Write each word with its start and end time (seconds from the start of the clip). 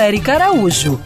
Eric 0.00 0.30
Araújo. 0.30 1.00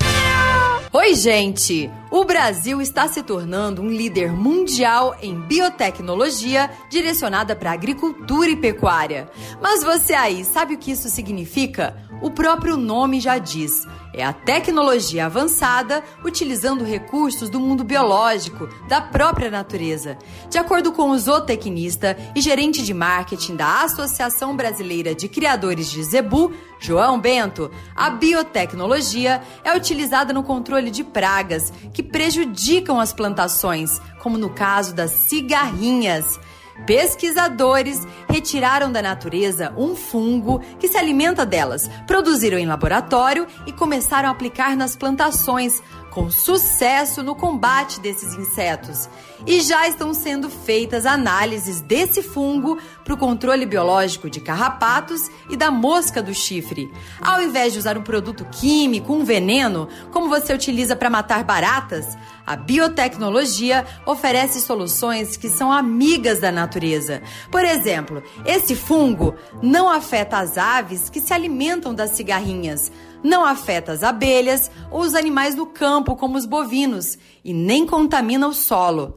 Oi, 0.93 1.15
gente! 1.15 1.91
O 2.17 2.25
Brasil 2.25 2.81
está 2.81 3.07
se 3.09 3.23
tornando 3.23 3.83
um 3.83 3.91
líder 3.91 4.33
mundial 4.33 5.15
em 5.21 5.39
biotecnologia 5.39 6.71
direcionada 6.89 7.55
para 7.55 7.73
agricultura 7.73 8.49
e 8.49 8.57
pecuária. 8.57 9.29
Mas 9.61 9.85
você 9.85 10.15
aí, 10.15 10.43
sabe 10.43 10.73
o 10.73 10.79
que 10.79 10.93
isso 10.93 11.11
significa? 11.11 11.95
O 12.23 12.31
próprio 12.31 12.79
nome 12.79 13.21
já 13.21 13.37
diz. 13.37 13.87
É 14.15 14.25
a 14.25 14.33
tecnologia 14.33 15.27
avançada 15.27 16.03
utilizando 16.25 16.85
recursos 16.85 17.51
do 17.51 17.61
mundo 17.61 17.85
biológico, 17.85 18.67
da 18.89 18.99
própria 18.99 19.51
natureza. 19.51 20.17
De 20.49 20.57
acordo 20.57 20.91
com 20.91 21.11
o 21.11 21.19
zootecnista 21.19 22.17
e 22.35 22.41
gerente 22.41 22.83
de 22.83 22.95
marketing 22.95 23.57
da 23.57 23.83
Associação 23.83 24.57
Brasileira 24.57 25.15
de 25.15 25.29
Criadores 25.29 25.91
de 25.91 26.03
Zebu, 26.03 26.51
João 26.79 27.21
Bento, 27.21 27.71
a 27.95 28.09
biotecnologia 28.09 29.43
é 29.63 29.77
utilizada 29.77 30.33
no 30.33 30.43
controle 30.43 30.91
de 30.91 31.05
pragas 31.05 31.71
que 31.93 32.03
prejudicam 32.13 33.01
as 33.01 33.13
plantações, 33.13 34.01
como 34.23 34.39
no 34.39 34.51
caso 34.51 34.95
das 34.95 35.11
cigarrinhas. 35.11 36.39
Pesquisadores 36.85 38.07
retiraram 38.29 38.93
da 38.93 39.01
natureza 39.01 39.73
um 39.79 39.97
fungo 39.97 40.61
que 40.79 40.89
se 40.89 40.99
alimenta 40.99 41.47
delas, 41.47 41.89
produziram 42.07 42.59
em 42.59 42.67
laboratório 42.67 43.47
e 43.67 43.73
começaram 43.73 44.29
a 44.29 44.33
aplicar 44.33 44.77
nas 44.77 44.95
plantações, 44.95 45.83
com 46.17 46.31
sucesso 46.31 47.23
no 47.23 47.35
combate 47.35 48.01
desses 48.01 48.33
insetos. 48.33 49.07
E 49.47 49.61
já 49.61 49.87
estão 49.87 50.15
sendo 50.15 50.49
feitas 50.49 51.05
análises 51.05 51.83
desse 51.83 52.23
fungo 52.23 52.79
para 53.05 53.13
o 53.13 53.19
controle 53.19 53.67
biológico 53.67 54.31
de 54.31 54.41
carrapatos 54.41 55.31
e 55.51 55.59
da 55.59 55.71
mosca 55.71 56.23
do 56.23 56.33
chifre. 56.33 56.91
Ao 57.21 57.43
invés 57.43 57.75
de 57.75 57.81
usar 57.81 57.99
um 57.99 58.03
produto 58.03 58.47
químico, 58.47 59.13
um 59.13 59.27
veneno, 59.27 59.91
como 60.11 60.31
você 60.31 60.55
utiliza 60.55 60.97
para 60.97 61.11
matar 61.11 61.45
baratas, 61.45 62.17
a 62.47 62.55
biotecnologia 62.55 63.85
oferece 64.07 64.61
soluções 64.61 65.37
que 65.37 65.49
são 65.49 65.73
amigas 65.73 66.41
da 66.41 66.53
natureza. 66.53 67.21
Por 67.51 67.65
exemplo, 67.65 68.23
esse 68.45 68.77
fungo 68.77 69.35
não 69.63 69.91
afeta 69.91 70.39
as 70.39 70.57
aves 70.57 71.11
que 71.11 71.21
se 71.21 71.33
alimentam 71.33 71.95
das 71.95 72.11
cigarrinhas 72.11 72.93
não 73.23 73.45
afeta 73.45 73.93
as 73.93 74.03
abelhas 74.03 74.71
ou 74.91 75.01
os 75.01 75.15
animais 75.15 75.55
do 75.55 75.67
campo, 75.67 76.17
como 76.17 76.39
os 76.39 76.47
bovinos, 76.47 77.19
e 77.45 77.53
nem 77.53 77.85
contamina 77.85 78.47
o 78.47 78.53
solo. 78.53 79.17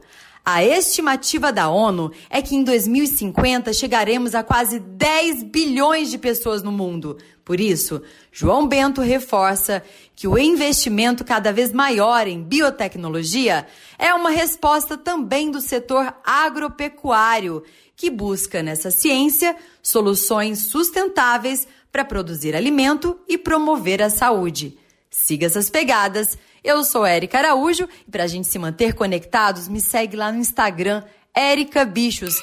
A 0.52 0.64
estimativa 0.64 1.52
da 1.52 1.68
ONU 1.68 2.10
é 2.28 2.42
que 2.42 2.56
em 2.56 2.64
2050 2.64 3.72
chegaremos 3.72 4.34
a 4.34 4.42
quase 4.42 4.80
10 4.80 5.44
bilhões 5.44 6.10
de 6.10 6.18
pessoas 6.18 6.60
no 6.60 6.72
mundo. 6.72 7.16
Por 7.44 7.60
isso, 7.60 8.02
João 8.32 8.66
Bento 8.66 9.00
reforça 9.00 9.80
que 10.16 10.26
o 10.26 10.36
investimento 10.36 11.24
cada 11.24 11.52
vez 11.52 11.72
maior 11.72 12.26
em 12.26 12.42
biotecnologia 12.42 13.64
é 13.96 14.12
uma 14.12 14.30
resposta 14.30 14.98
também 14.98 15.52
do 15.52 15.60
setor 15.60 16.12
agropecuário, 16.24 17.62
que 17.94 18.10
busca 18.10 18.60
nessa 18.60 18.90
ciência 18.90 19.54
soluções 19.80 20.64
sustentáveis 20.64 21.68
para 21.92 22.04
produzir 22.04 22.56
alimento 22.56 23.16
e 23.28 23.38
promover 23.38 24.02
a 24.02 24.10
saúde. 24.10 24.79
Siga 25.10 25.46
essas 25.46 25.68
pegadas. 25.68 26.38
Eu 26.62 26.84
sou 26.84 27.04
Érica 27.04 27.38
Araújo 27.38 27.88
e 28.06 28.10
para 28.10 28.24
a 28.24 28.26
gente 28.26 28.46
se 28.46 28.58
manter 28.58 28.94
conectados, 28.94 29.66
me 29.66 29.80
segue 29.80 30.16
lá 30.16 30.30
no 30.30 30.38
Instagram, 30.38 31.02
Érica 31.34 31.84
Bichos. 31.84 32.34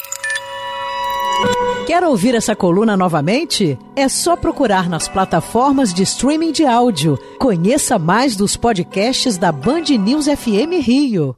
Quer 1.85 2.03
ouvir 2.03 2.35
essa 2.35 2.55
coluna 2.55 2.97
novamente? 2.97 3.77
É 3.95 4.09
só 4.09 4.35
procurar 4.35 4.89
nas 4.89 5.07
plataformas 5.07 5.93
de 5.93 6.03
streaming 6.03 6.51
de 6.51 6.65
áudio. 6.65 7.17
Conheça 7.39 7.99
mais 7.99 8.35
dos 8.35 8.57
podcasts 8.57 9.37
da 9.37 9.51
Band 9.51 9.83
News 9.97 10.25
FM 10.25 10.81
Rio. 10.81 11.37